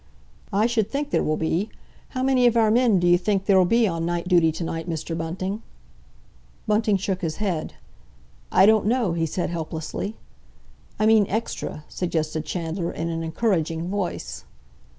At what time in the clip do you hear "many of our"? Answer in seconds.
2.23-2.71